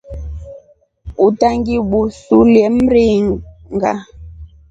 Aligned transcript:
Utangibusulie 1.27 2.67
mringa. 2.77 3.93